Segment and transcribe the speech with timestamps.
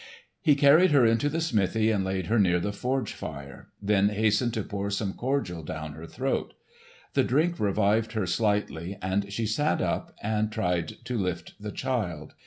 [0.41, 4.51] He carried her into the smithy and laid her near the forge fire, then hastened
[4.55, 6.55] to pour some cordial down her throat.
[7.13, 12.33] The drink revived her slightly and she sat up and tried to lift the child.